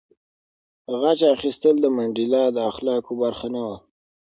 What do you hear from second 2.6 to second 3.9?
اخلاقو برخه نه وه.